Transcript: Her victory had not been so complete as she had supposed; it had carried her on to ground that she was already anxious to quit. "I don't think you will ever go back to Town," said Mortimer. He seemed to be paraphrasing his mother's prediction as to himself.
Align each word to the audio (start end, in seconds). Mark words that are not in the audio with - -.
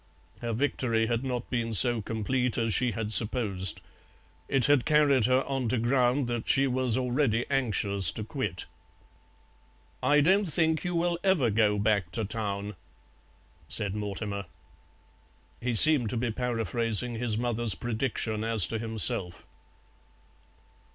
Her 0.41 0.51
victory 0.51 1.05
had 1.05 1.23
not 1.23 1.47
been 1.51 1.73
so 1.73 2.01
complete 2.01 2.57
as 2.57 2.73
she 2.73 2.93
had 2.93 3.13
supposed; 3.13 3.81
it 4.49 4.65
had 4.65 4.83
carried 4.83 5.25
her 5.27 5.43
on 5.43 5.69
to 5.69 5.77
ground 5.77 6.25
that 6.25 6.47
she 6.47 6.65
was 6.65 6.97
already 6.97 7.45
anxious 7.51 8.09
to 8.13 8.23
quit. 8.23 8.65
"I 10.01 10.19
don't 10.19 10.45
think 10.45 10.83
you 10.83 10.95
will 10.95 11.19
ever 11.23 11.51
go 11.51 11.77
back 11.77 12.09
to 12.13 12.25
Town," 12.25 12.75
said 13.67 13.93
Mortimer. 13.93 14.45
He 15.61 15.75
seemed 15.75 16.09
to 16.09 16.17
be 16.17 16.31
paraphrasing 16.31 17.13
his 17.19 17.37
mother's 17.37 17.75
prediction 17.75 18.43
as 18.43 18.65
to 18.69 18.79
himself. 18.79 19.45